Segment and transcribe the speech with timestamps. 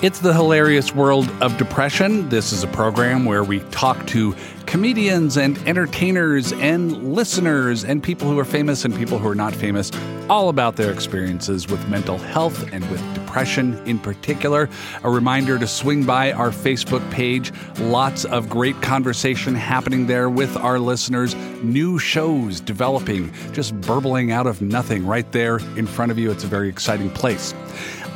[0.00, 2.28] It's the hilarious world of depression.
[2.28, 4.32] This is a program where we talk to
[4.64, 9.56] comedians and entertainers and listeners and people who are famous and people who are not
[9.56, 9.90] famous
[10.30, 14.68] all about their experiences with mental health and with depression in particular.
[15.02, 17.52] A reminder to swing by our Facebook page.
[17.80, 21.34] Lots of great conversation happening there with our listeners.
[21.62, 26.30] New shows developing, just burbling out of nothing right there in front of you.
[26.30, 27.52] It's a very exciting place.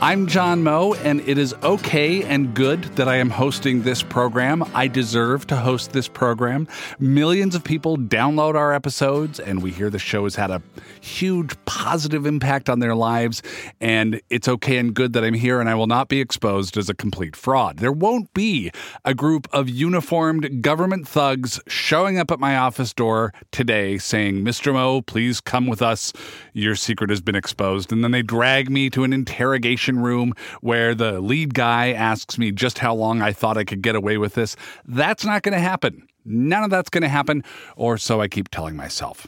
[0.02, 4.64] I'm John Moe, and it is okay and good that I am hosting this program.
[4.74, 6.66] I deserve to host this program.
[6.98, 10.60] Millions of people download our episodes, and we hear the show has had a
[11.00, 13.44] huge positive impact on their lives.
[13.80, 16.88] And it's okay and good that I'm here, and I will not be exposed as
[16.88, 17.76] a complete fraud.
[17.76, 18.72] There won't be
[19.04, 24.72] a group of uniformed government thugs showing up at my office door today saying, Mr.
[24.72, 26.12] Moe, please come with us.
[26.54, 27.92] Your secret has been exposed.
[27.92, 32.52] And then they drag me to an interrogation room where the lead guy asks me
[32.52, 34.56] just how long I thought I could get away with this.
[34.86, 36.06] That's not going to happen.
[36.24, 37.42] None of that's going to happen,
[37.76, 39.26] or so I keep telling myself.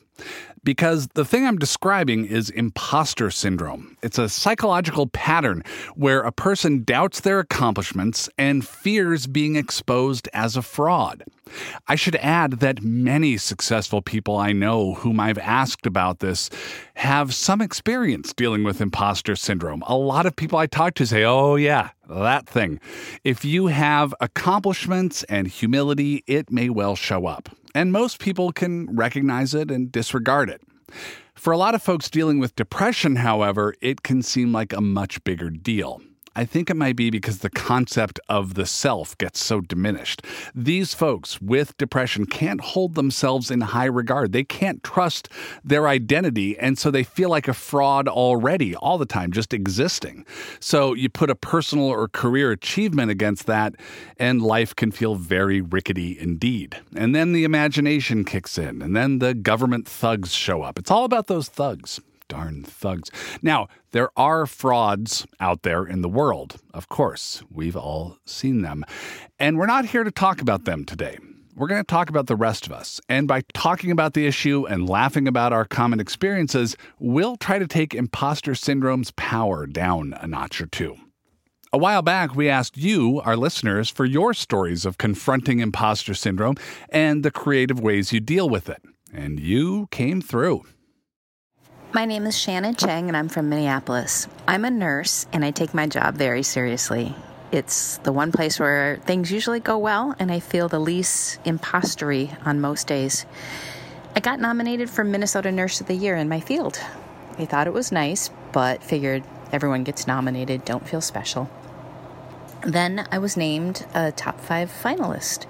[0.63, 3.99] Because the thing I'm describing is imposter syndrome.
[4.03, 5.63] It's a psychological pattern
[5.95, 11.25] where a person doubts their accomplishments and fears being exposed as a fraud.
[11.87, 16.49] I should add that many successful people I know whom I've asked about this
[16.95, 19.83] have some experience dealing with imposter syndrome.
[19.87, 22.81] A lot of people I talk to say, oh, yeah, that thing.
[23.23, 28.95] If you have accomplishments and humility, it may well show up and most people can
[28.95, 30.63] recognize it and disregard it.
[31.35, 35.23] For a lot of folks dealing with depression, however, it can seem like a much
[35.25, 36.01] bigger deal.
[36.37, 40.23] I think it might be because the concept of the self gets so diminished.
[40.53, 44.33] These folks with depression can't hold themselves in high regard.
[44.33, 45.29] They can't trust
[45.63, 50.27] their identity, and so they feel like a fraud already, all the time, just existing.
[50.59, 53.75] So you put a personal or career achievement against that,
[54.19, 56.77] and life can feel very rickety indeed.
[56.97, 60.81] And then the imagination kicks in, and then the government thugs show up.
[60.81, 63.11] It's all about those thugs darn thugs.
[63.43, 66.57] Now, there are frauds out there in the world.
[66.73, 68.85] Of course, we've all seen them.
[69.39, 71.19] And we're not here to talk about them today.
[71.57, 73.01] We're going to talk about the rest of us.
[73.09, 77.69] And by talking about the issue and laughing about our common experiences, we'll try to
[77.69, 80.97] take imposter syndrome's power down a notch or two.
[81.73, 86.57] A while back, we asked you, our listeners, for your stories of confronting imposter syndrome
[86.89, 88.83] and the creative ways you deal with it.
[89.13, 90.65] And you came through.
[91.95, 94.27] My name is Shannon Chang, and I'm from Minneapolis.
[94.49, 97.15] I'm a nurse, and I take my job very seriously.
[97.53, 102.37] It's the one place where things usually go well, and I feel the least impostery
[102.45, 103.25] on most days.
[104.17, 106.81] I got nominated for Minnesota Nurse of the Year in my field.
[107.39, 109.23] I thought it was nice, but figured
[109.53, 111.49] everyone gets nominated, don't feel special.
[112.67, 115.47] Then I was named a top five finalist.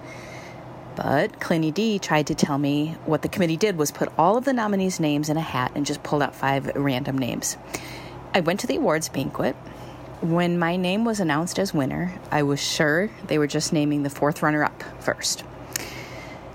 [0.97, 4.45] But Clinny D tried to tell me what the committee did was put all of
[4.45, 7.57] the nominees' names in a hat and just pulled out five random names.
[8.33, 9.57] I went to the awards banquet.
[10.21, 14.11] When my name was announced as winner, I was sure they were just naming the
[14.11, 15.45] fourth runner up first.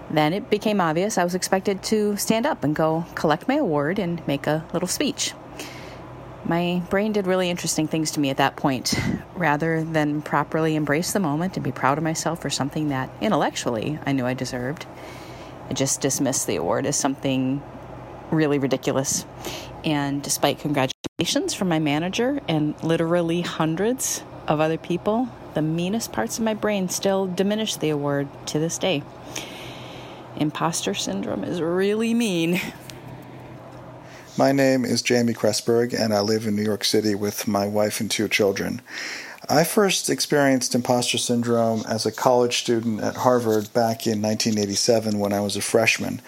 [0.10, 4.00] Then it became obvious I was expected to stand up and go collect my award
[4.00, 5.34] and make a little speech.
[6.46, 9.00] My brain did really interesting things to me at that point.
[9.36, 14.00] Rather than properly embrace the moment and be proud of myself for something that intellectually
[14.06, 14.86] I knew I deserved,
[15.70, 17.62] I just dismissed the award as something
[18.32, 19.26] really ridiculous.
[19.84, 26.38] And despite congratulations from my manager and literally hundreds of other people, the meanest parts
[26.38, 29.04] of my brain still diminish the award to this day.
[30.36, 32.60] Imposter syndrome is really mean.
[34.40, 38.00] My name is Jamie Kressberg, and I live in New York City with my wife
[38.00, 38.82] and two children.
[39.50, 45.34] I first experienced imposter syndrome as a college student at Harvard back in 1987 when
[45.34, 46.22] I was a freshman.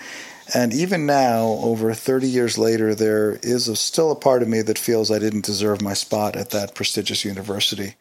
[0.54, 4.62] And even now, over 30 years later, there is a, still a part of me
[4.62, 7.96] that feels I didn't deserve my spot at that prestigious university.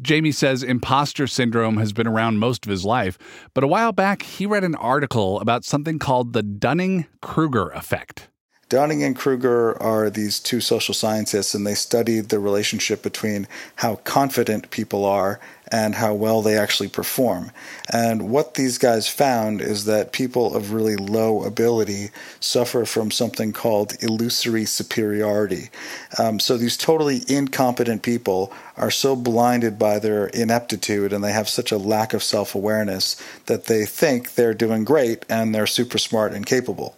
[0.00, 3.18] Jamie says imposter syndrome has been around most of his life,
[3.52, 8.29] but a while back he read an article about something called the Dunning Kruger effect.
[8.70, 13.96] Dunning and Kruger are these two social scientists, and they studied the relationship between how
[13.96, 15.40] confident people are
[15.72, 17.50] and how well they actually perform.
[17.92, 23.52] And what these guys found is that people of really low ability suffer from something
[23.52, 25.70] called illusory superiority.
[26.16, 31.48] Um, so these totally incompetent people are so blinded by their ineptitude and they have
[31.48, 35.98] such a lack of self awareness that they think they're doing great and they're super
[35.98, 36.96] smart and capable.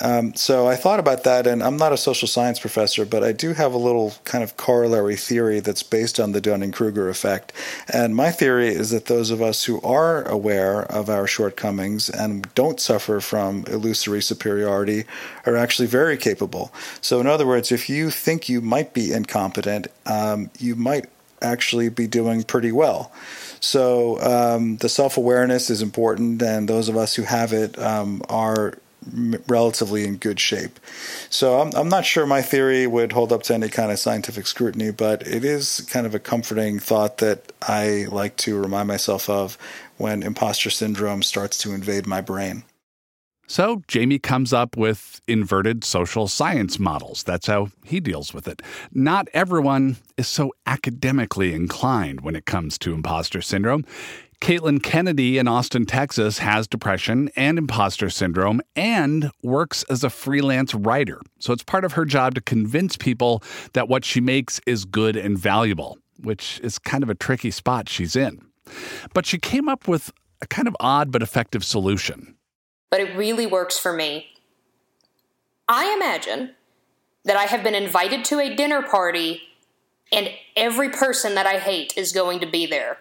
[0.00, 3.32] Um, so I thought about that, and I'm not a social science professor, but I
[3.32, 7.52] do have a little kind of corollary theory that's based on the Dunning Kruger effect.
[7.92, 12.52] And my theory is that those of us who are aware of our shortcomings and
[12.54, 15.04] don't suffer from illusory superiority
[15.46, 16.72] are actually very capable.
[17.00, 21.06] So, in other words, if you think you might be incompetent, um, you might
[21.44, 23.12] actually be doing pretty well.
[23.60, 28.22] So um, the self awareness is important, and those of us who have it um,
[28.28, 28.74] are
[29.48, 30.78] relatively in good shape.
[31.30, 34.46] So I'm, I'm not sure my theory would hold up to any kind of scientific
[34.46, 39.28] scrutiny, but it is kind of a comforting thought that I like to remind myself
[39.28, 39.58] of
[39.96, 42.64] when imposter syndrome starts to invade my brain.
[43.46, 47.22] So Jamie comes up with inverted social science models.
[47.22, 48.62] That's how he deals with it.
[48.92, 53.84] Not everyone is so academically inclined when it comes to imposter syndrome.
[54.40, 60.74] Caitlin Kennedy in Austin, Texas has depression and imposter syndrome and works as a freelance
[60.74, 61.20] writer.
[61.38, 63.42] So it's part of her job to convince people
[63.72, 67.88] that what she makes is good and valuable, which is kind of a tricky spot
[67.88, 68.40] she's in.
[69.12, 72.36] But she came up with a kind of odd but effective solution
[72.94, 74.28] but it really works for me.
[75.66, 76.54] I imagine
[77.24, 79.42] that I have been invited to a dinner party
[80.12, 82.98] and every person that I hate is going to be there.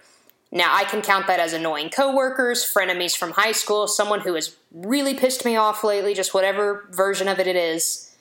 [0.53, 4.55] Now, I can count that as annoying coworkers, frenemies from high school, someone who has
[4.71, 8.15] really pissed me off lately, just whatever version of it it is.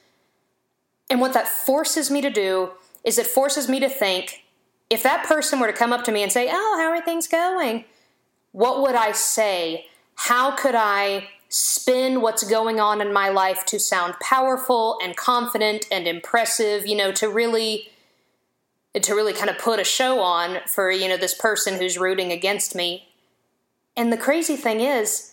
[1.11, 2.71] And what that forces me to do
[3.05, 4.45] is it forces me to think
[4.89, 7.29] if that person were to come up to me and say, Oh, how are things
[7.29, 7.85] going?
[8.53, 9.87] What would I say?
[10.15, 15.85] How could I spin what's going on in my life to sound powerful and confident
[15.93, 17.92] and impressive, you know, to really
[19.01, 22.31] to really kind of put a show on for, you know, this person who's rooting
[22.31, 23.09] against me.
[23.97, 25.33] And the crazy thing is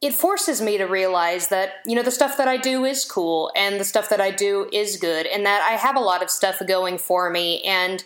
[0.00, 3.52] it forces me to realize that, you know, the stuff that I do is cool
[3.54, 6.30] and the stuff that I do is good and that I have a lot of
[6.30, 8.02] stuff going for me and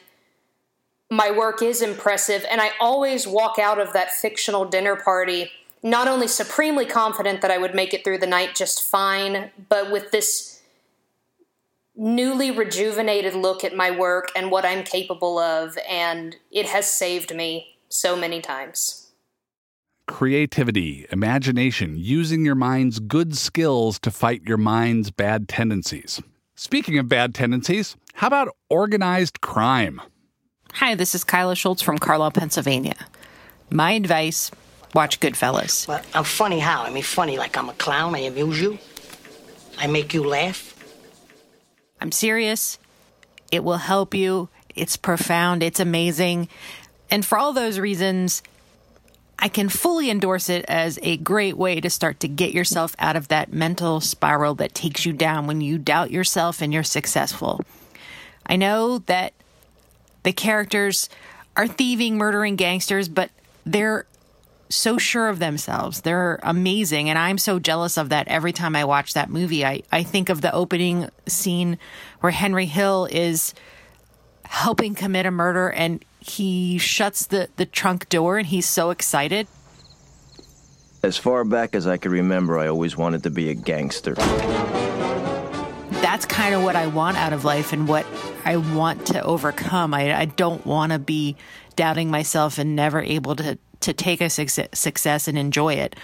[1.10, 5.52] my work is impressive and I always walk out of that fictional dinner party
[5.84, 9.92] not only supremely confident that I would make it through the night just fine, but
[9.92, 10.53] with this
[11.96, 17.34] newly rejuvenated look at my work and what I'm capable of, and it has saved
[17.34, 19.12] me so many times.
[20.06, 26.20] Creativity, imagination, using your mind's good skills to fight your mind's bad tendencies.
[26.56, 30.00] Speaking of bad tendencies, how about organized crime?
[30.74, 32.94] Hi, this is Kyla Schultz from Carlisle, Pennsylvania.
[33.70, 34.50] My advice
[34.92, 35.88] watch Goodfellas.
[35.88, 36.82] Well, I'm funny how?
[36.82, 38.14] I mean, funny like I'm a clown.
[38.14, 38.78] I amuse you.
[39.78, 40.73] I make you laugh.
[42.04, 42.78] I'm serious.
[43.50, 44.50] It will help you.
[44.76, 45.62] It's profound.
[45.62, 46.50] It's amazing.
[47.10, 48.42] And for all those reasons,
[49.38, 53.16] I can fully endorse it as a great way to start to get yourself out
[53.16, 57.62] of that mental spiral that takes you down when you doubt yourself and you're successful.
[58.44, 59.32] I know that
[60.24, 61.08] the characters
[61.56, 63.30] are thieving, murdering gangsters, but
[63.64, 64.04] they're
[64.74, 66.00] so sure of themselves.
[66.02, 67.08] They're amazing.
[67.08, 69.64] And I'm so jealous of that every time I watch that movie.
[69.64, 71.78] I, I think of the opening scene
[72.20, 73.54] where Henry Hill is
[74.44, 79.46] helping commit a murder and he shuts the, the trunk door and he's so excited.
[81.02, 84.14] As far back as I can remember, I always wanted to be a gangster.
[86.00, 88.06] That's kind of what I want out of life and what
[88.44, 89.92] I want to overcome.
[89.94, 91.36] I, I don't want to be
[91.76, 95.96] doubting myself and never able to to take a success and enjoy it.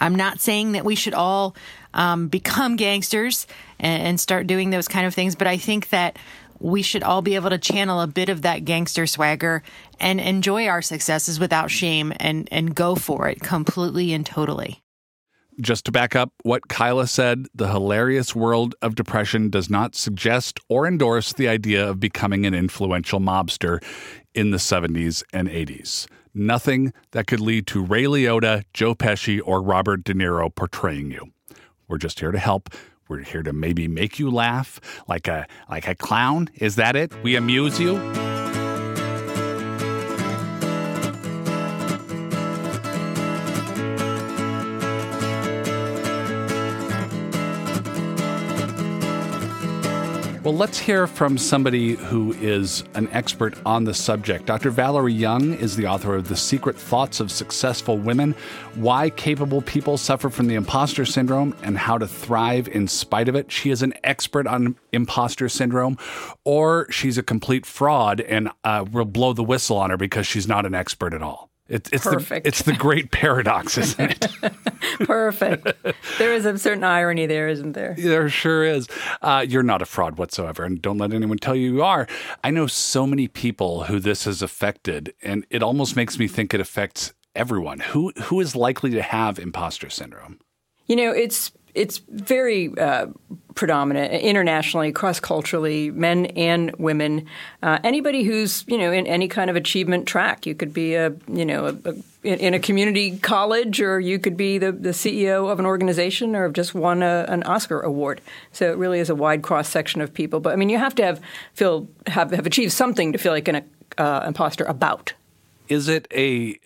[0.00, 1.54] I'm not saying that we should all
[1.94, 3.46] um, become gangsters
[3.78, 6.18] and, and start doing those kind of things, but I think that
[6.60, 9.62] we should all be able to channel a bit of that gangster swagger
[10.00, 14.82] and enjoy our successes without shame and, and go for it completely and totally.
[15.60, 20.60] Just to back up what Kyla said, the hilarious world of depression does not suggest
[20.68, 23.82] or endorse the idea of becoming an influential mobster
[24.34, 26.06] in the 70s and 80s.
[26.34, 31.32] Nothing that could lead to Ray Liotta, Joe Pesci, or Robert De Niro portraying you.
[31.88, 32.70] We're just here to help.
[33.08, 36.50] We're here to maybe make you laugh like a like a clown.
[36.54, 37.12] Is that it?
[37.22, 37.96] We amuse you?
[50.44, 54.46] Well, let's hear from somebody who is an expert on the subject.
[54.46, 54.70] Dr.
[54.70, 58.36] Valerie Young is the author of The Secret Thoughts of Successful Women
[58.76, 63.34] Why Capable People Suffer from the Imposter Syndrome and How to Thrive in Spite of
[63.34, 63.50] It.
[63.50, 65.98] She is an expert on imposter syndrome,
[66.44, 70.46] or she's a complete fraud and uh, we'll blow the whistle on her because she's
[70.46, 71.47] not an expert at all.
[71.68, 72.44] It, it's Perfect.
[72.44, 74.26] The, it's the great paradox, isn't it?
[75.06, 75.70] Perfect.
[76.18, 77.94] there is a certain irony there, isn't there?
[77.98, 78.88] there sure is.
[79.20, 82.06] Uh, you're not a fraud whatsoever, and don't let anyone tell you you are.
[82.42, 86.54] I know so many people who this has affected, and it almost makes me think
[86.54, 87.80] it affects everyone.
[87.80, 90.40] Who who is likely to have imposter syndrome?
[90.86, 93.06] You know, it's it's very uh,
[93.54, 97.26] predominant internationally, cross culturally, men and women.
[97.62, 101.14] Uh, anybody who's you know in any kind of achievement track, you could be a
[101.28, 105.50] you know a, a, in a community college, or you could be the, the CEO
[105.50, 108.20] of an organization, or have just won a, an Oscar award.
[108.52, 110.40] So it really is a wide cross section of people.
[110.40, 111.20] But I mean, you have to have
[111.54, 113.64] feel have have achieved something to feel like an
[113.96, 115.14] uh, imposter about.
[115.68, 116.58] Is it a?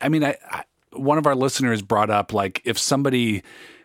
[0.00, 3.42] I mean, I, I one of our listeners brought up like if somebody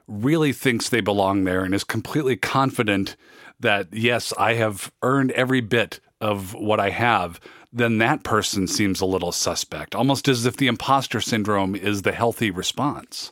[0.10, 3.16] really thinks they belong there and is completely confident
[3.60, 7.40] that, yes, I have earned every bit of what I have,
[7.72, 12.12] then that person seems a little suspect, almost as if the imposter syndrome is the
[12.12, 13.32] healthy response.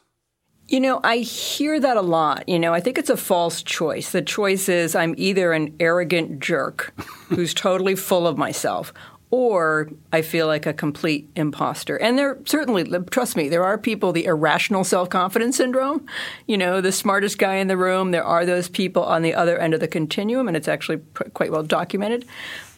[0.67, 2.47] You know, I hear that a lot.
[2.47, 4.11] You know, I think it's a false choice.
[4.11, 6.93] The choice is I'm either an arrogant jerk
[7.29, 8.93] who's totally full of myself,
[9.29, 11.97] or I feel like a complete imposter.
[11.97, 16.05] And there certainly, trust me, there are people, the irrational self confidence syndrome,
[16.45, 18.11] you know, the smartest guy in the room.
[18.11, 20.99] There are those people on the other end of the continuum, and it's actually
[21.33, 22.25] quite well documented.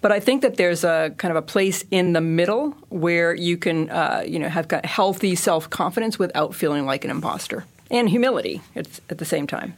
[0.02, 3.58] But I think that there's a kind of a place in the middle where you
[3.58, 8.10] can, uh, you know, have got healthy self confidence without feeling like an imposter and
[8.10, 9.76] humility at the same time.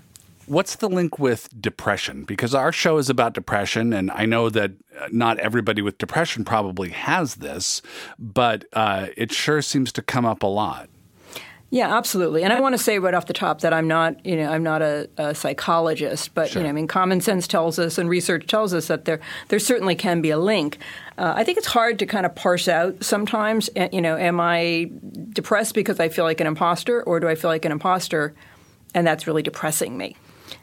[0.52, 2.26] What's the link with depression?
[2.26, 6.44] Because our show is about depression, and I know that uh, not everybody with depression
[6.44, 7.82] probably has this,
[8.20, 10.90] but uh, it sure seems to come up a lot.
[11.70, 12.44] Yeah, absolutely.
[12.44, 14.62] And I want to say right off the top that I'm not, you know, I'm
[14.62, 16.60] not a, a psychologist, but sure.
[16.60, 19.60] you know, I mean, common sense tells us and research tells us that there there
[19.60, 20.80] certainly can be a link.
[21.18, 23.70] Uh, I think it's hard to kind of parse out sometimes.
[23.78, 24.92] Eh, you know, am I
[25.30, 28.36] depressed because I feel like an imposter, or do I feel like an imposter,
[28.94, 30.18] and that's really depressing me?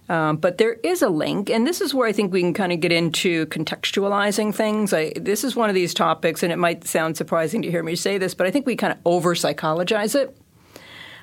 [0.09, 2.73] Um, but there is a link, and this is where I think we can kind
[2.73, 4.95] of get into contextualizing things.
[4.95, 7.95] I, this is one of these topics, and it might sound surprising to hear me
[7.95, 10.35] say this, but I think we kind of over psychologize it.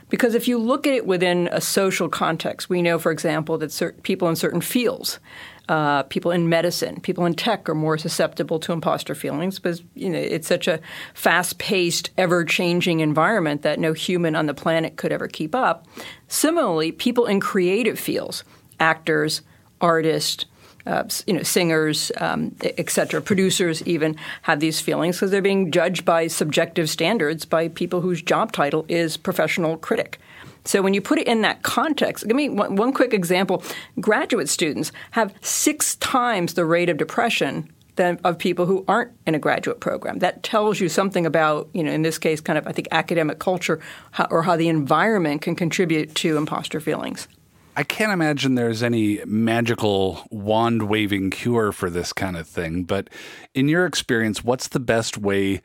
[0.09, 3.71] Because if you look at it within a social context, we know, for example, that
[3.71, 5.19] certain people in certain fields,
[5.67, 10.11] uh, people in medicine, people in tech, are more susceptible to imposter feelings because you
[10.11, 10.79] know it's such a
[11.15, 15.87] fast-paced, ever-changing environment that no human on the planet could ever keep up.
[16.27, 18.43] Similarly, people in creative fields,
[18.79, 19.41] actors,
[19.81, 20.45] artists,
[20.85, 25.71] uh, you know, singers, um, et cetera, producers even have these feelings because they're being
[25.71, 30.19] judged by subjective standards by people whose job title is professional critic.
[30.63, 33.63] So when you put it in that context, give me one, one quick example.
[33.99, 39.35] Graduate students have six times the rate of depression than of people who aren't in
[39.35, 40.19] a graduate program.
[40.19, 43.39] That tells you something about, you know, in this case, kind of I think academic
[43.39, 43.79] culture
[44.11, 47.27] how, or how the environment can contribute to imposter feelings.
[47.75, 52.83] I can't imagine there's any magical wand waving cure for this kind of thing.
[52.83, 53.09] But
[53.53, 55.61] in your experience, what's the best way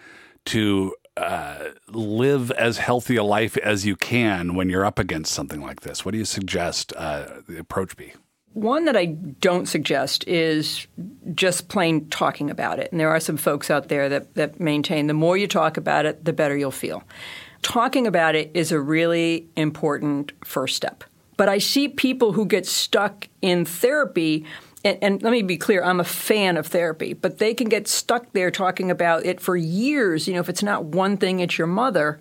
[0.46, 5.60] to uh, live as healthy a life as you can when you're up against something
[5.60, 6.04] like this?
[6.04, 8.14] What do you suggest uh, the approach be?
[8.52, 10.88] One that I don't suggest is
[11.34, 12.90] just plain talking about it.
[12.90, 16.06] And there are some folks out there that, that maintain the more you talk about
[16.06, 17.04] it, the better you'll feel.
[17.62, 21.04] Talking about it is a really important first step.
[21.40, 24.44] But I see people who get stuck in therapy.
[24.84, 27.88] And, and, let me be clear, I'm a fan of therapy, but they can get
[27.88, 30.28] stuck there talking about it for years.
[30.28, 32.20] You know, if it's not one thing, it's your mother.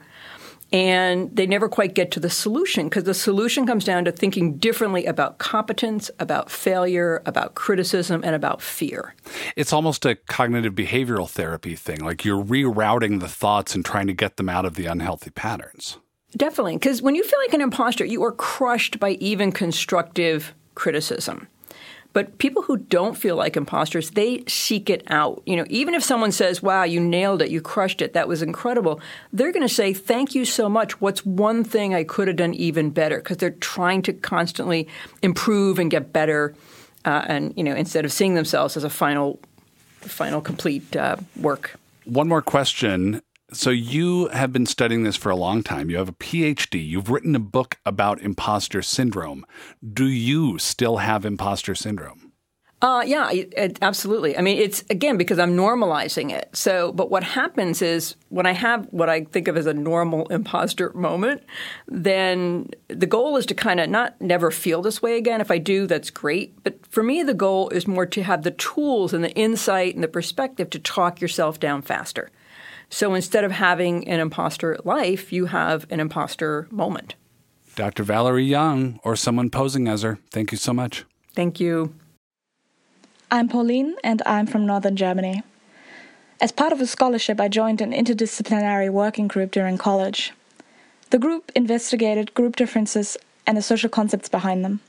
[0.71, 4.55] And they never quite get to the solution because the solution comes down to thinking
[4.55, 9.15] differently about competence, about failure, about criticism, and about fear.
[9.57, 11.99] It's almost a cognitive behavioral therapy thing.
[11.99, 15.97] Like you're rerouting the thoughts and trying to get them out of the unhealthy patterns.
[16.37, 21.47] Definitely, because when you feel like an imposter, you are crushed by even constructive criticism.
[22.11, 25.43] But people who don't feel like imposters, they seek it out.
[25.45, 28.41] You know, even if someone says, "Wow, you nailed it, you crushed it, that was
[28.41, 28.99] incredible,"
[29.31, 30.99] they're going to say, "Thank you so much.
[30.99, 34.87] What's one thing I could have done even better?" Because they're trying to constantly
[35.21, 36.55] improve and get better,
[37.05, 39.39] uh, and you know, instead of seeing themselves as a final,
[40.01, 41.77] final complete uh, work.
[42.05, 43.21] One more question
[43.51, 45.89] so you have been studying this for a long time.
[45.89, 46.85] You have a PhD.
[46.85, 49.45] You've written a book about imposter syndrome.
[49.93, 52.29] Do you still have imposter syndrome?
[52.81, 54.37] Uh, yeah, it, it, absolutely.
[54.37, 56.49] I mean, it's again because I'm normalizing it.
[56.53, 60.27] So, but what happens is when I have what I think of as a normal
[60.27, 61.43] imposter moment,
[61.87, 65.41] then the goal is to kind of not never feel this way again.
[65.41, 66.63] If I do, that's great.
[66.63, 70.03] But for me, the goal is more to have the tools and the insight and
[70.03, 72.31] the perspective to talk yourself down faster.
[72.89, 77.15] So instead of having an imposter life, you have an imposter moment.
[77.75, 78.03] Dr.
[78.03, 81.05] Valerie Young, or someone posing as her, thank you so much.
[81.33, 81.93] Thank you.
[83.31, 85.43] I'm Pauline, and I'm from Northern Germany.
[86.41, 90.33] As part of a scholarship, I joined an interdisciplinary working group during college.
[91.11, 94.79] The group investigated group differences and the social concepts behind them.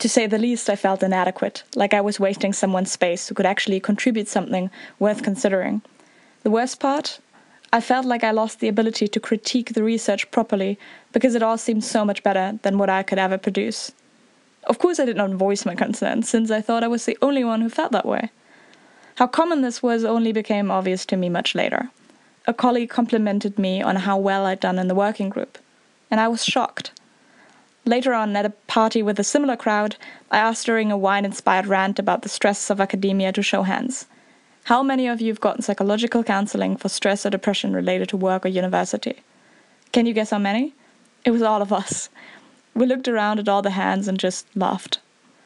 [0.00, 3.46] To say the least, I felt inadequate, like I was wasting someone's space who could
[3.46, 5.82] actually contribute something worth considering.
[6.42, 7.20] The worst part?
[7.72, 10.76] I felt like I lost the ability to critique the research properly
[11.12, 13.92] because it all seemed so much better than what I could ever produce.
[14.64, 17.44] Of course, I did not voice my concerns, since I thought I was the only
[17.44, 18.30] one who felt that way.
[19.16, 21.90] How common this was only became obvious to me much later.
[22.46, 25.58] A colleague complimented me on how well I'd done in the working group,
[26.10, 26.90] and I was shocked.
[27.84, 29.94] Later on, at a party with a similar crowd,
[30.30, 34.06] I asked during a wine inspired rant about the stresses of academia to show hands.
[34.64, 38.46] How many of you have gotten psychological counseling for stress or depression related to work
[38.46, 39.16] or university?
[39.90, 40.72] Can you guess how many?
[41.24, 42.08] It was all of us.
[42.74, 45.00] We looked around at all the hands and just laughed.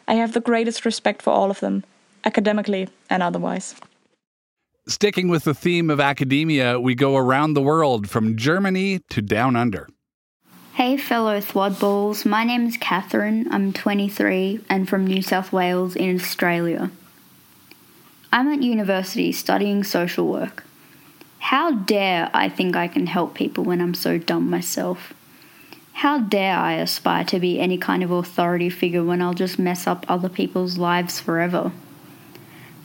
[0.07, 1.83] I have the greatest respect for all of them,
[2.25, 3.75] academically and otherwise.
[4.87, 9.57] Sticking with the theme of academia, we go around the world from Germany to down
[9.57, 9.89] under.
[10.75, 12.27] Hey, fellow Thwodballs.
[12.27, 13.49] My name is Catherine.
[13.51, 16.91] I'm 23 and from New South Wales in Australia.
[18.33, 20.65] I'm at university studying social work.
[21.39, 25.15] How dare I think I can help people when I'm so dumb myself?
[25.93, 29.87] How dare I aspire to be any kind of authority figure when I'll just mess
[29.87, 31.73] up other people's lives forever?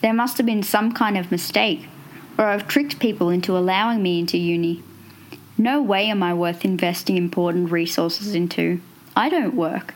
[0.01, 1.88] There must have been some kind of mistake,
[2.38, 4.83] or I've tricked people into allowing me into uni.
[5.57, 8.79] No way am I worth investing important resources into.
[9.15, 9.93] I don't work.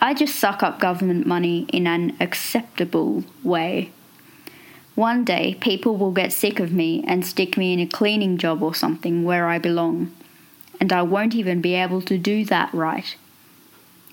[0.00, 3.90] I just suck up government money in an acceptable way.
[4.94, 8.62] One day, people will get sick of me and stick me in a cleaning job
[8.62, 10.14] or something where I belong
[10.80, 13.16] and I won't even be able to do that right.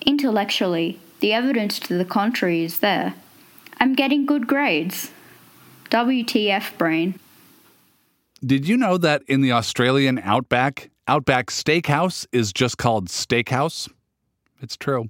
[0.05, 3.13] Intellectually, the evidence to the contrary is there.
[3.79, 5.11] I'm getting good grades.
[5.89, 7.19] WTF, brain.
[8.43, 13.89] Did you know that in the Australian outback, Outback Steakhouse is just called Steakhouse?
[14.61, 15.09] It's true.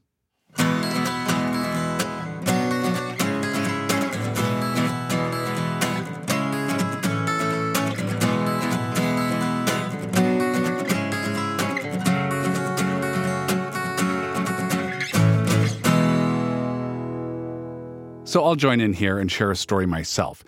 [18.32, 20.42] So I'll join in here and share a story myself.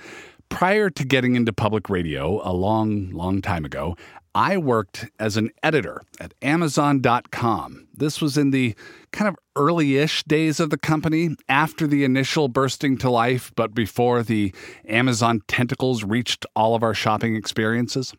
[0.47, 3.97] Prior to getting into public radio a long, long time ago,
[4.33, 7.89] I worked as an editor at Amazon.com.
[7.93, 8.73] This was in the
[9.11, 13.75] kind of early ish days of the company, after the initial bursting to life, but
[13.75, 14.55] before the
[14.87, 18.13] Amazon tentacles reached all of our shopping experiences.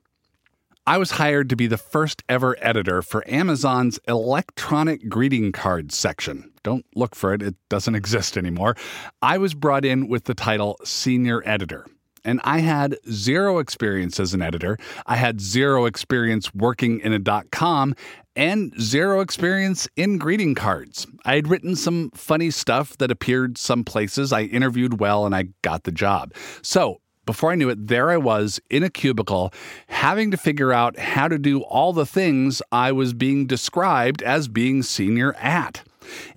[0.87, 6.53] I was hired to be the first ever editor for Amazon's electronic greeting cards section.
[6.63, 8.77] Don't look for it, it doesn't exist anymore.
[9.23, 11.87] I was brought in with the title Senior Editor.
[12.27, 14.79] And I had zero experience as an editor.
[15.07, 17.95] I had zero experience working in a dot com
[18.37, 21.07] and zero experience in greeting cards.
[21.25, 24.33] I had written some funny stuff that appeared some places.
[24.33, 26.35] I interviewed well and I got the job.
[26.63, 29.53] So before I knew it, there I was in a cubicle
[29.89, 34.49] having to figure out how to do all the things I was being described as
[34.49, 35.83] being senior at.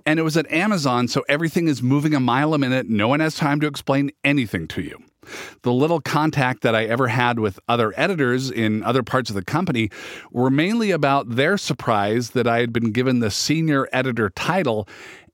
[0.06, 2.90] And it was at Amazon, so everything is moving a mile a minute.
[2.90, 4.98] No one has time to explain anything to you.
[5.64, 9.44] The little contact that I ever had with other editors in other parts of the
[9.44, 9.90] company
[10.32, 14.88] were mainly about their surprise that I had been given the senior editor title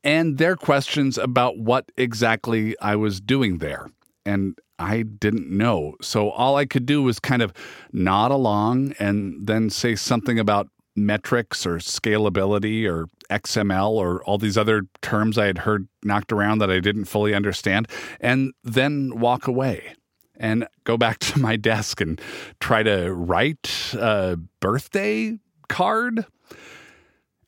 [0.03, 3.89] and their questions about what exactly I was doing there.
[4.25, 5.95] And I didn't know.
[6.01, 7.53] So all I could do was kind of
[7.91, 14.57] nod along and then say something about metrics or scalability or XML or all these
[14.57, 17.87] other terms I had heard knocked around that I didn't fully understand,
[18.19, 19.95] and then walk away
[20.35, 22.21] and go back to my desk and
[22.59, 26.25] try to write a birthday card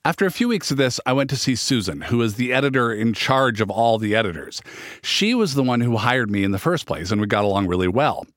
[0.05, 2.93] after a few weeks of this, I went to see Susan, who is the editor
[2.93, 4.61] in charge of all the editors.
[5.01, 7.65] She was the one who hired me in the first place, and we got along
[7.65, 8.27] really well.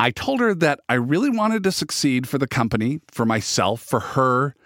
[0.00, 4.00] I told her that I really wanted to succeed for the company, for myself, for
[4.00, 4.56] her,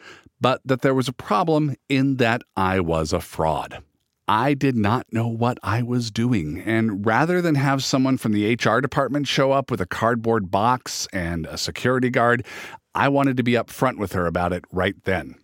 [0.40, 3.82] but that there was a problem in that I was a fraud.
[4.26, 8.54] I did not know what I was doing, and rather than have someone from the
[8.54, 12.46] HR department show up with a cardboard box and a security guard,
[12.94, 15.34] I wanted to be upfront with her about it right then.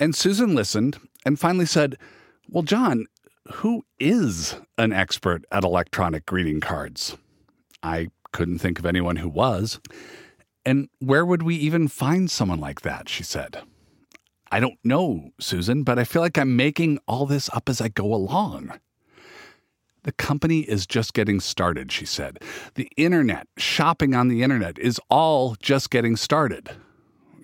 [0.00, 1.98] And Susan listened and finally said,
[2.48, 3.06] Well, John,
[3.52, 7.18] who is an expert at electronic greeting cards?
[7.82, 9.78] I couldn't think of anyone who was.
[10.64, 13.08] And where would we even find someone like that?
[13.08, 13.62] She said.
[14.50, 17.88] I don't know, Susan, but I feel like I'm making all this up as I
[17.88, 18.72] go along.
[20.02, 22.42] The company is just getting started, she said.
[22.74, 26.70] The internet, shopping on the internet, is all just getting started.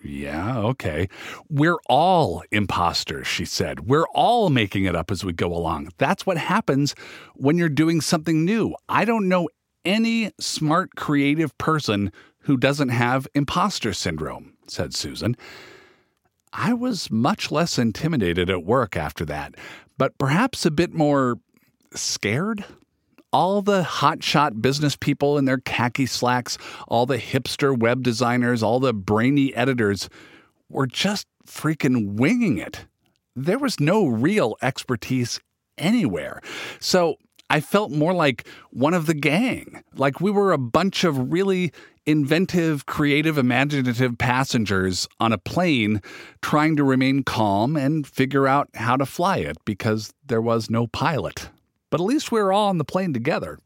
[0.06, 1.08] Yeah, okay.
[1.50, 3.88] We're all imposters, she said.
[3.88, 5.90] We're all making it up as we go along.
[5.98, 6.94] That's what happens
[7.34, 8.74] when you're doing something new.
[8.88, 9.48] I don't know
[9.84, 15.36] any smart, creative person who doesn't have imposter syndrome, said Susan.
[16.52, 19.54] I was much less intimidated at work after that,
[19.98, 21.38] but perhaps a bit more
[21.94, 22.64] scared?
[23.36, 26.56] All the hotshot business people in their khaki slacks,
[26.88, 30.08] all the hipster web designers, all the brainy editors
[30.70, 32.86] were just freaking winging it.
[33.34, 35.38] There was no real expertise
[35.76, 36.40] anywhere.
[36.80, 37.16] So
[37.50, 41.72] I felt more like one of the gang, like we were a bunch of really
[42.06, 46.00] inventive, creative, imaginative passengers on a plane
[46.40, 50.86] trying to remain calm and figure out how to fly it because there was no
[50.86, 51.50] pilot
[51.90, 53.58] but at least we were all on the plane together.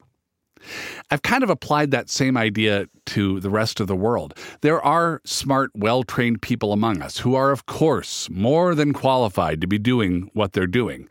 [1.11, 4.35] I've kind of applied that same idea to the rest of the world.
[4.61, 9.61] There are smart, well trained people among us who are, of course, more than qualified
[9.61, 11.09] to be doing what they're doing.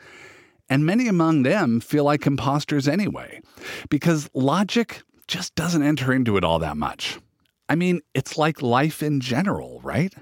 [0.69, 3.41] And many among them feel like imposters anyway,
[3.89, 7.19] because logic just doesn't enter into it all that much.
[7.67, 10.13] I mean, it's like life in general, right?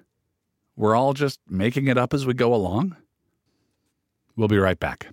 [0.76, 2.96] We're all just making it up as we go along.
[4.36, 5.08] We'll be right back.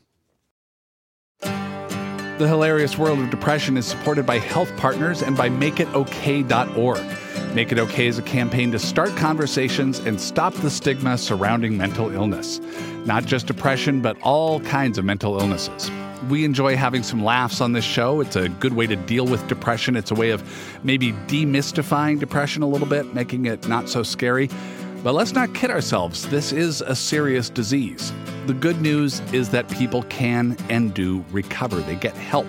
[2.37, 7.55] The Hilarious World of Depression is supported by Health Partners and by MakeItOK.org.
[7.55, 12.11] Make It OK is a campaign to start conversations and stop the stigma surrounding mental
[12.11, 12.59] illness.
[13.05, 15.92] Not just depression, but all kinds of mental illnesses.
[16.29, 18.20] We enjoy having some laughs on this show.
[18.20, 19.94] It's a good way to deal with depression.
[19.94, 20.42] It's a way of
[20.83, 24.51] maybe demystifying depression a little bit, making it not so scary.
[25.05, 28.11] But let's not kid ourselves, this is a serious disease.
[28.47, 32.47] The good news is that people can and do recover, they get help.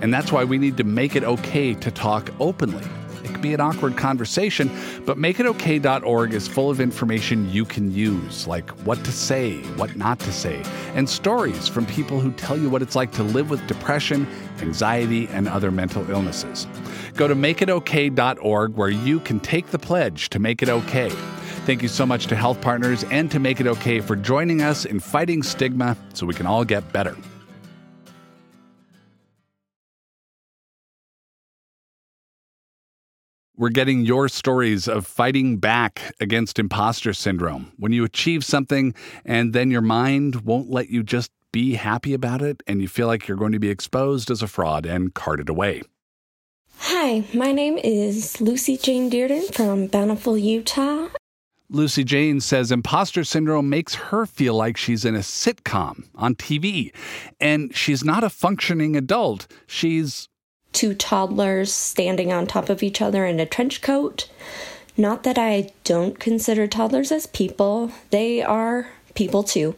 [0.00, 2.82] And that's why we need to make it okay to talk openly.
[3.24, 4.70] It can be an awkward conversation,
[5.04, 10.18] but makeitok.org is full of information you can use, like what to say, what not
[10.20, 10.62] to say,
[10.94, 14.26] and stories from people who tell you what it's like to live with depression,
[14.62, 16.66] anxiety, and other mental illnesses.
[17.16, 21.12] Go to makeitok.org where you can take the pledge to make it okay.
[21.68, 24.86] Thank you so much to Health Partners and to Make It Okay for joining us
[24.86, 27.14] in fighting stigma so we can all get better.
[33.54, 37.70] We're getting your stories of fighting back against imposter syndrome.
[37.76, 38.94] When you achieve something
[39.26, 43.08] and then your mind won't let you just be happy about it and you feel
[43.08, 45.82] like you're going to be exposed as a fraud and carted away.
[46.78, 51.08] Hi, my name is Lucy Jane Dearden from Bountiful, Utah,
[51.70, 56.92] Lucy Jane says imposter syndrome makes her feel like she's in a sitcom on TV,
[57.38, 59.46] and she's not a functioning adult.
[59.66, 60.28] She's
[60.72, 64.30] two toddlers standing on top of each other in a trench coat.
[64.96, 69.76] Not that I don't consider toddlers as people, they are people too.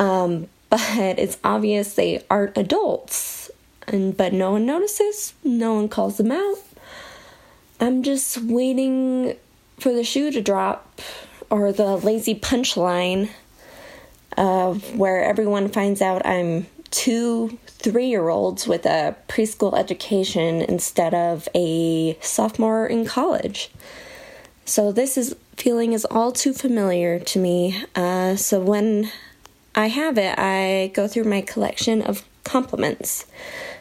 [0.00, 3.50] Um, but it's obvious they aren't adults.
[3.86, 6.58] And but no one notices, no one calls them out.
[7.80, 9.36] I'm just waiting
[9.78, 11.00] for the shoe to drop
[11.50, 13.30] or the lazy punchline
[14.36, 21.14] of where everyone finds out I'm two three year olds with a preschool education instead
[21.14, 23.70] of a sophomore in college.
[24.64, 27.82] So this is feeling is all too familiar to me.
[27.94, 29.10] Uh, so when
[29.74, 33.26] I have it, I go through my collection of compliments.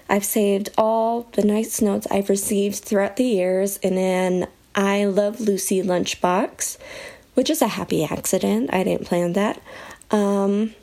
[0.09, 5.39] I've saved all the nice notes I've received throughout the years in an I Love
[5.39, 6.77] Lucy lunchbox
[7.37, 8.67] which is a happy accident.
[8.73, 9.61] I didn't plan that.
[10.09, 10.73] Um,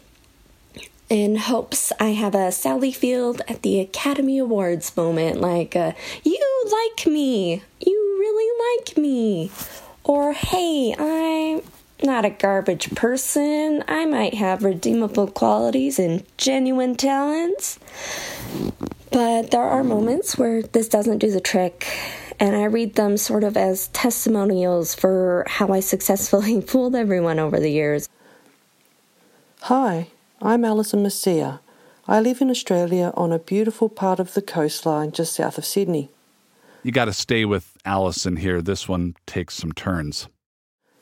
[1.10, 6.38] in hopes I have a Sally Field at the Academy Awards moment, like, uh, you
[6.64, 9.50] like me, you really like me,
[10.04, 11.62] or hey, I'm
[12.04, 17.80] not a garbage person, I might have redeemable qualities and genuine talents.
[19.10, 21.84] But there are moments where this doesn't do the trick
[22.40, 27.58] and I read them sort of as testimonials for how I successfully fooled everyone over
[27.58, 28.08] the years.
[29.62, 30.08] Hi,
[30.42, 31.60] I'm Alison Messia.
[32.06, 36.10] I live in Australia on a beautiful part of the coastline just south of Sydney.
[36.82, 38.60] You got to stay with Alison here.
[38.60, 40.28] This one takes some turns.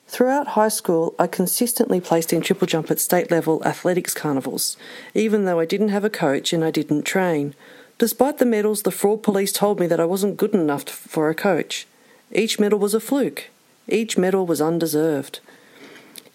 [0.06, 4.76] Throughout high school, I consistently placed in triple jump at state level athletics carnivals,
[5.14, 7.54] even though I didn't have a coach and I didn't train.
[8.02, 11.36] Despite the medals, the fraud police told me that I wasn't good enough for a
[11.36, 11.86] coach.
[12.32, 13.48] Each medal was a fluke.
[13.86, 15.38] Each medal was undeserved.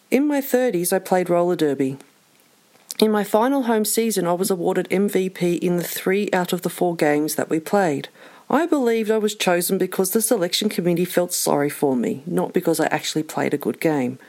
[0.09, 1.97] In my 30s, I played roller derby.
[3.01, 6.69] In my final home season, I was awarded MVP in the three out of the
[6.69, 8.07] four games that we played.
[8.49, 12.79] I believed I was chosen because the selection committee felt sorry for me, not because
[12.79, 14.19] I actually played a good game.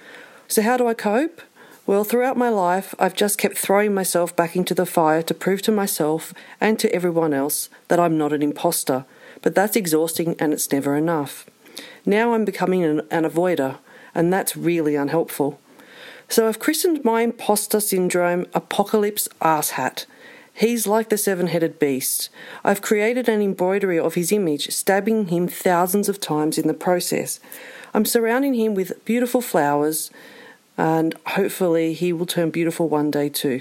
[0.49, 1.41] So, how do I cope?
[1.89, 5.63] Well, throughout my life, I've just kept throwing myself back into the fire to prove
[5.63, 9.07] to myself and to everyone else that I'm not an imposter.
[9.41, 11.49] But that's exhausting and it's never enough.
[12.05, 13.79] Now I'm becoming an, an avoider,
[14.15, 15.59] and that's really unhelpful.
[16.29, 20.05] So I've christened my imposter syndrome Apocalypse Asshat.
[20.53, 22.29] He's like the seven headed beast.
[22.65, 27.41] I've created an embroidery of his image, stabbing him thousands of times in the process.
[27.95, 30.11] I'm surrounding him with beautiful flowers,
[30.79, 33.61] and hopefully he will turn beautiful one day too.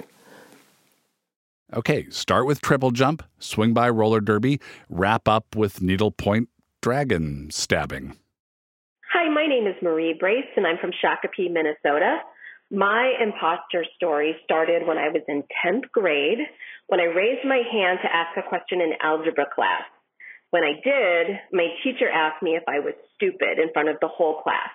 [1.74, 6.48] Okay, start with triple jump, swing by roller derby, wrap up with needlepoint
[6.82, 8.16] dragon stabbing.
[9.12, 12.20] Hi, my name is Marie Brace, and I'm from Shakopee, Minnesota.
[12.72, 16.40] My imposter story started when I was in 10th grade
[16.88, 19.84] when I raised my hand to ask a question in algebra class.
[20.52, 24.08] When I did, my teacher asked me if I was stupid in front of the
[24.08, 24.70] whole class.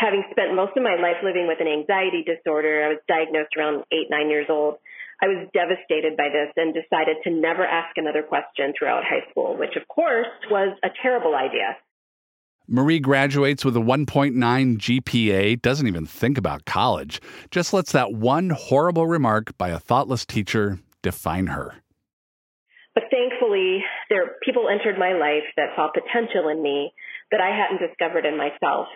[0.00, 3.84] Having spent most of my life living with an anxiety disorder, I was diagnosed around
[3.92, 4.76] eight, nine years old.
[5.20, 9.58] I was devastated by this and decided to never ask another question throughout high school,
[9.58, 11.76] which of course was a terrible idea.
[12.66, 14.32] Marie graduates with a 1.9
[14.78, 20.24] GPA, doesn't even think about college, just lets that one horrible remark by a thoughtless
[20.24, 21.74] teacher define her.
[22.94, 26.94] But thankfully, there people entered my life that saw potential in me
[27.30, 28.88] that I hadn't discovered in myself.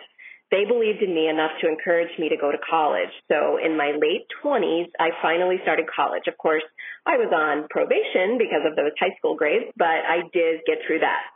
[0.55, 3.11] They believed in me enough to encourage me to go to college.
[3.27, 6.31] So in my late 20s, I finally started college.
[6.31, 6.63] Of course,
[7.05, 10.99] I was on probation because of those high school grades, but I did get through
[10.99, 11.27] that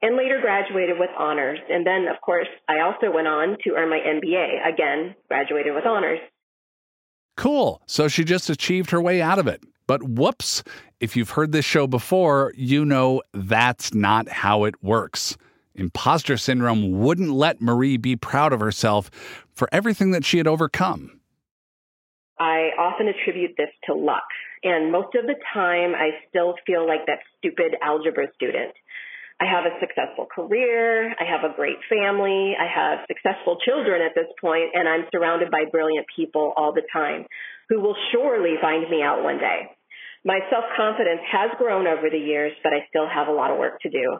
[0.00, 1.58] and later graduated with honors.
[1.68, 4.62] And then, of course, I also went on to earn my MBA.
[4.62, 6.20] Again, graduated with honors.
[7.36, 7.82] Cool.
[7.86, 9.60] So she just achieved her way out of it.
[9.88, 10.62] But whoops,
[11.00, 15.36] if you've heard this show before, you know that's not how it works.
[15.78, 19.10] Imposter syndrome wouldn't let Marie be proud of herself
[19.54, 21.20] for everything that she had overcome.
[22.38, 24.26] I often attribute this to luck.
[24.62, 28.74] And most of the time, I still feel like that stupid algebra student.
[29.40, 31.10] I have a successful career.
[31.14, 32.54] I have a great family.
[32.58, 36.82] I have successful children at this point, and I'm surrounded by brilliant people all the
[36.92, 37.26] time
[37.68, 39.70] who will surely find me out one day.
[40.24, 43.58] My self confidence has grown over the years, but I still have a lot of
[43.58, 44.18] work to do.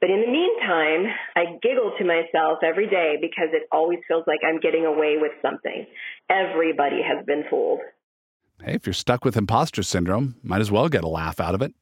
[0.00, 4.40] But in the meantime, I giggle to myself every day because it always feels like
[4.46, 5.86] I'm getting away with something.
[6.28, 7.80] Everybody has been fooled.
[8.62, 11.62] Hey, if you're stuck with imposter syndrome, might as well get a laugh out of
[11.62, 11.74] it.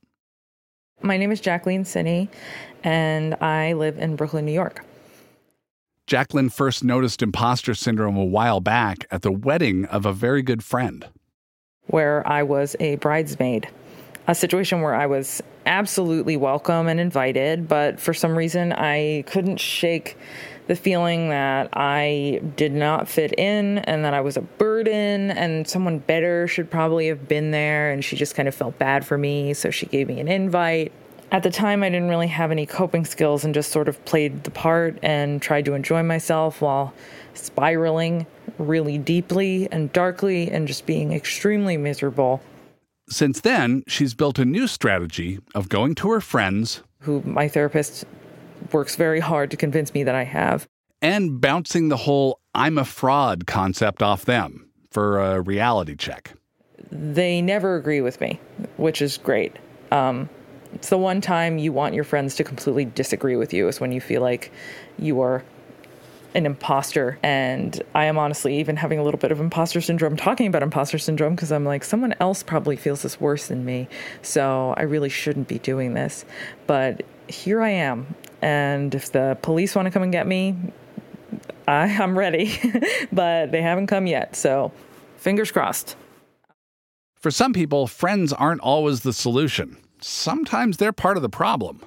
[1.03, 2.29] My name is Jacqueline Sinney,
[2.85, 4.85] and I live in Brooklyn, New York.
[6.07, 10.63] Jacqueline first noticed imposter syndrome a while back at the wedding of a very good
[10.63, 11.09] friend.
[11.87, 13.69] Where I was a bridesmaid,
[14.27, 19.59] a situation where I was absolutely welcome and invited, but for some reason I couldn't
[19.59, 20.17] shake
[20.69, 25.67] the feeling that I did not fit in and that I was a burden and
[25.67, 27.91] someone better should probably have been there.
[27.91, 29.55] And she just kind of felt bad for me.
[29.55, 30.93] So she gave me an invite.
[31.33, 34.45] At the time, I didn't really have any coping skills and just sort of played
[34.45, 36.93] the part and tried to enjoy myself while
[37.35, 38.27] spiraling
[38.59, 42.41] really deeply and darkly and just being extremely miserable.
[43.09, 48.05] Since then, she's built a new strategy of going to her friends, who my therapist
[48.73, 50.67] works very hard to convince me that I have.
[51.01, 56.35] And bouncing the whole I'm a fraud concept off them for a reality check.
[56.91, 58.39] They never agree with me,
[58.77, 59.57] which is great.
[59.91, 60.29] Um,
[60.75, 63.93] it's the one time you want your friends to completely disagree with you is when
[63.93, 64.53] you feel like
[64.99, 65.43] you are
[66.35, 67.19] an imposter.
[67.23, 70.99] And I am honestly even having a little bit of imposter syndrome talking about imposter
[70.99, 73.89] syndrome because I'm like, someone else probably feels this worse than me.
[74.23, 76.25] So I really shouldn't be doing this.
[76.67, 78.15] But here I am.
[78.41, 80.57] And if the police want to come and get me,
[81.69, 82.59] I, I'm ready.
[83.13, 84.37] but they haven't come yet.
[84.37, 84.73] So
[85.17, 85.97] fingers crossed.
[87.15, 89.77] For some people, friends aren't always the solution.
[90.01, 91.81] Sometimes they're part of the problem.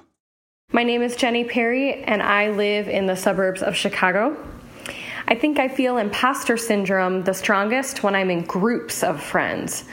[0.72, 4.36] My name is Jenny Perry, and I live in the suburbs of Chicago.
[5.26, 9.84] I think I feel imposter syndrome the strongest when I'm in groups of friends.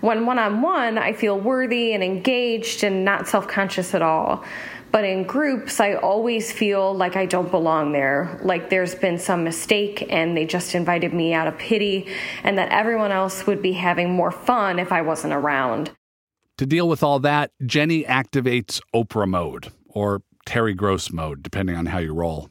[0.00, 4.44] When one on one, I feel worthy and engaged and not self conscious at all.
[4.92, 9.42] But in groups, I always feel like I don't belong there, like there's been some
[9.42, 12.06] mistake and they just invited me out of pity,
[12.44, 15.90] and that everyone else would be having more fun if I wasn't around.
[16.58, 21.86] To deal with all that, Jenny activates Oprah mode, or Terry Gross mode, depending on
[21.86, 22.50] how you roll.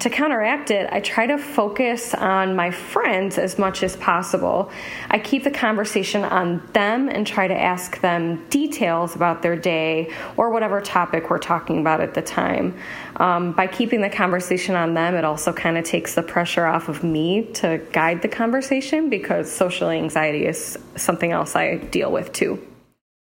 [0.00, 4.72] To counteract it, I try to focus on my friends as much as possible.
[5.08, 10.12] I keep the conversation on them and try to ask them details about their day
[10.36, 12.76] or whatever topic we're talking about at the time.
[13.16, 16.88] Um, by keeping the conversation on them, it also kind of takes the pressure off
[16.88, 22.32] of me to guide the conversation because social anxiety is something else I deal with
[22.32, 22.60] too.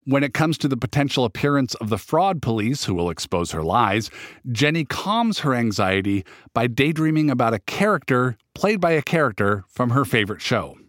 [0.10, 3.62] When it comes to the potential appearance of the fraud police who will expose her
[3.62, 4.10] lies,
[4.52, 10.04] Jenny calms her anxiety by daydreaming about a character played by a character from her
[10.04, 10.80] favorite show.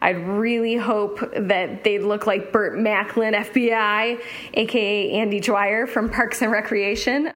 [0.00, 4.20] I'd really hope that they'd look like Burt Macklin, FBI,
[4.52, 7.32] aka Andy Dwyer from Parks and Recreation.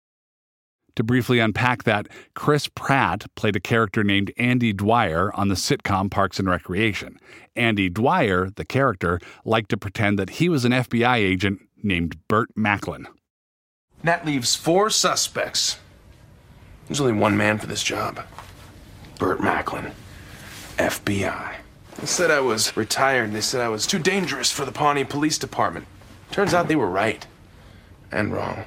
[0.97, 6.11] To briefly unpack that, Chris Pratt played a character named Andy Dwyer on the sitcom
[6.11, 7.19] Parks and Recreation.
[7.57, 12.51] Andy Dwyer, the character, liked to pretend that he was an FBI agent named Burt
[12.55, 13.07] Macklin.
[14.05, 15.79] That leaves four suspects.
[16.87, 18.21] There's only one man for this job
[19.19, 19.93] Burt Macklin,
[20.77, 21.55] FBI.
[21.99, 23.33] They said I was retired.
[23.33, 25.87] They said I was too dangerous for the Pawnee Police Department.
[26.31, 27.27] Turns out they were right
[28.11, 28.65] and wrong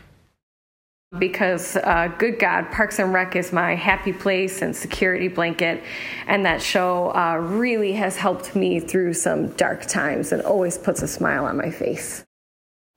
[1.19, 5.83] because uh, good god parks and rec is my happy place and security blanket.
[6.27, 11.01] And that show uh, really has helped me through some dark times and always puts
[11.01, 12.25] a smile on my face.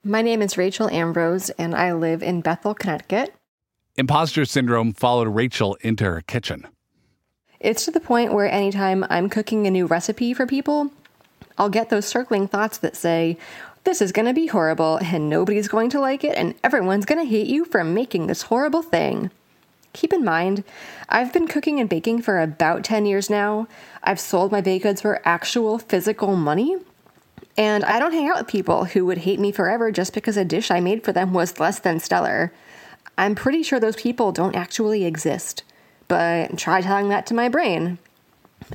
[0.03, 3.33] My name is rachel ambrose and i live in bethel connecticut.
[3.97, 6.67] Imposter syndrome followed rachel into her kitchen.
[7.59, 10.91] It's to the point where anytime i'm cooking a new recipe for people
[11.59, 13.37] I'll get those circling thoughts that say,
[13.89, 17.17] this is going to be horrible, and nobody's going to like it, and everyone's going
[17.17, 19.31] to hate you for making this horrible thing.
[19.93, 20.63] Keep in mind,
[21.09, 23.67] I've been cooking and baking for about 10 years now.
[24.03, 26.77] I've sold my baked goods for actual physical money.
[27.57, 30.45] And I don't hang out with people who would hate me forever just because a
[30.45, 32.53] dish I made for them was less than stellar.
[33.17, 35.63] I'm pretty sure those people don't actually exist.
[36.07, 37.97] But try telling that to my brain.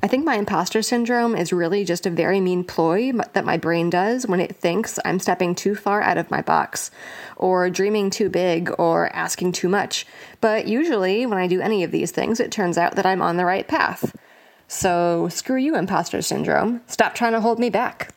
[0.03, 3.91] I think my imposter syndrome is really just a very mean ploy that my brain
[3.91, 6.91] does when it thinks I'm stepping too far out of my box,
[7.37, 10.07] or dreaming too big, or asking too much.
[10.41, 13.37] But usually, when I do any of these things, it turns out that I'm on
[13.37, 14.17] the right path.
[14.67, 16.81] So, screw you, imposter syndrome.
[16.87, 18.15] Stop trying to hold me back.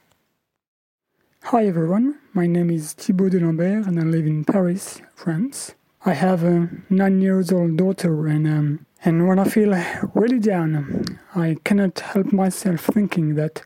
[1.43, 5.75] Hi everyone, my name is Thibaut de Lambert and I live in Paris, France.
[6.05, 9.71] I have a nine years old daughter and um, and when I feel
[10.13, 13.61] really down, I cannot help myself thinking that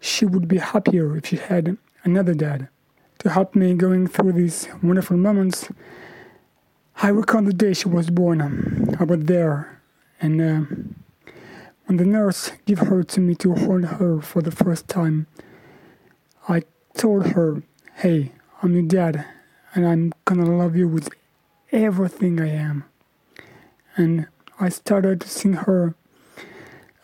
[0.00, 2.68] she would be happier if she had another dad
[3.18, 5.68] to help me going through these wonderful moments.
[7.02, 8.96] I recall the day she was born.
[8.98, 9.80] I was there,
[10.20, 11.30] and uh,
[11.84, 15.26] when the nurse gave her to me to hold her for the first time,
[16.48, 16.62] I
[16.96, 17.62] told her,
[17.96, 19.24] "Hey, I'm your dad,
[19.74, 21.10] and I'm gonna love you with
[21.70, 22.84] everything I am."
[23.96, 24.26] And
[24.58, 25.94] I started to sing her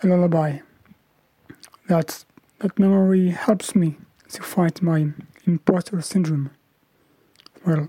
[0.03, 0.59] a lullaby.
[1.89, 2.25] That,
[2.61, 3.97] that memory helps me
[4.31, 5.11] to fight my
[5.47, 6.51] imposter syndrome.
[7.67, 7.89] Well,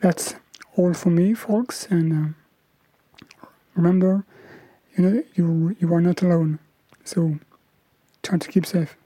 [0.00, 0.36] that's
[0.76, 4.24] all for me, folks, and uh, remember,
[4.96, 6.58] you know, you you are not alone.
[7.04, 7.38] So
[8.22, 8.96] try to keep safe.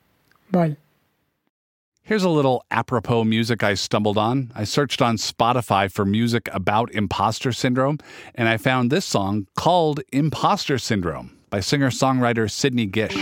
[0.51, 0.77] Bye.
[2.11, 4.51] Here's a little apropos music I stumbled on.
[4.57, 7.99] I searched on Spotify for music about imposter syndrome,
[8.35, 13.15] and I found this song called Imposter Syndrome by singer songwriter Sidney Gish.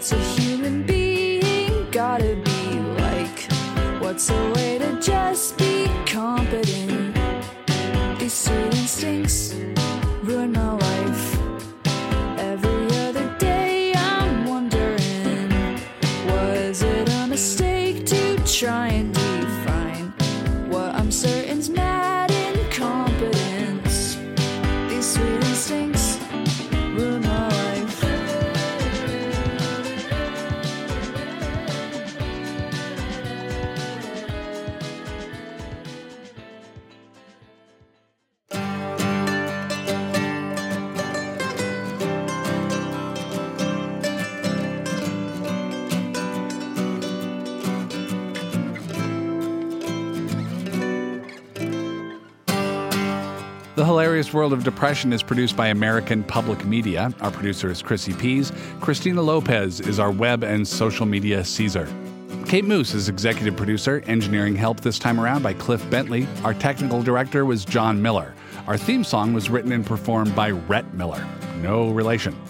[0.00, 3.52] What's a human being gotta be like?
[4.00, 7.14] What's a way to just be competent?
[8.18, 9.52] These sweet instincts
[10.22, 10.79] ruin my
[53.90, 57.12] Hilarious World of Depression is produced by American Public Media.
[57.20, 58.52] Our producer is Chrissy Pease.
[58.80, 61.88] Christina Lopez is our web and social media Caesar.
[62.46, 66.28] Kate Moos is executive producer, engineering help this time around by Cliff Bentley.
[66.44, 68.32] Our technical director was John Miller.
[68.68, 71.26] Our theme song was written and performed by Rhett Miller.
[71.56, 72.40] No relation.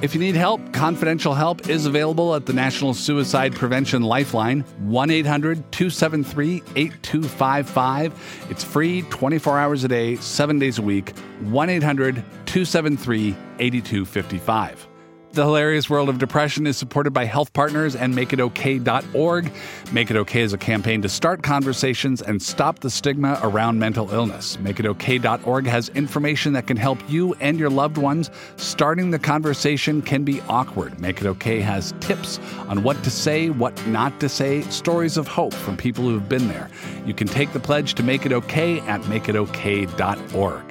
[0.00, 5.10] If you need help, confidential help is available at the National Suicide Prevention Lifeline, 1
[5.10, 8.46] 800 273 8255.
[8.48, 12.14] It's free 24 hours a day, seven days a week, 1 800
[12.46, 14.87] 273 8255.
[15.32, 19.52] The Hilarious World of Depression is supported by Health Partners and MakeItOK.org.
[19.92, 24.10] Make It OK is a campaign to start conversations and stop the stigma around mental
[24.10, 24.56] illness.
[24.56, 28.30] MakeItOK.org has information that can help you and your loved ones.
[28.56, 30.98] Starting the conversation can be awkward.
[30.98, 35.28] Make It OK has tips on what to say, what not to say, stories of
[35.28, 36.70] hope from people who have been there.
[37.04, 40.64] You can take the pledge to Make It OK at MakeItOK.org.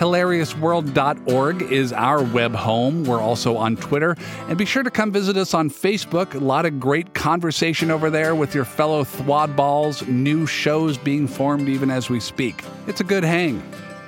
[0.00, 3.04] HilariousWorld.org is our web home.
[3.04, 4.16] We're also on Twitter.
[4.48, 6.34] And be sure to come visit us on Facebook.
[6.34, 10.08] A lot of great conversation over there with your fellow Thwadballs.
[10.08, 12.64] New shows being formed even as we speak.
[12.86, 13.62] It's a good hang.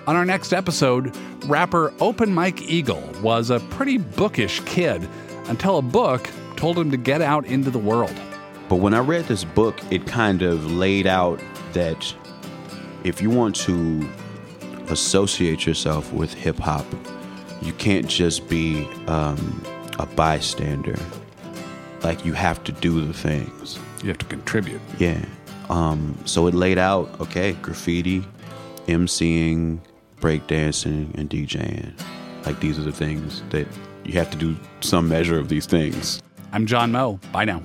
[0.07, 1.15] On our next episode,
[1.45, 5.07] rapper Open Mike Eagle was a pretty bookish kid
[5.49, 6.27] until a book
[6.57, 8.19] told him to get out into the world.
[8.71, 11.39] But when I read this book, it kind of laid out
[11.75, 12.15] that
[13.05, 14.09] if you want to
[14.89, 16.87] associate yourself with hip hop,
[17.61, 19.63] you can't just be um,
[19.99, 20.99] a bystander.
[22.03, 23.79] Like you have to do the things.
[24.03, 24.81] You have to contribute.
[24.99, 25.25] Yeah.
[25.71, 28.25] Um, so it laid out okay, graffiti,
[28.87, 29.79] MCing,
[30.21, 31.93] breakdancing, and DJing.
[32.45, 33.67] Like these are the things that
[34.05, 36.23] you have to do some measure of these things.
[36.53, 37.21] I'm John Moe.
[37.33, 37.63] Bye now.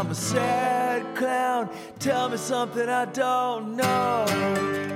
[0.00, 1.68] I'm a sad clown?
[1.98, 4.89] Tell me something I don't know.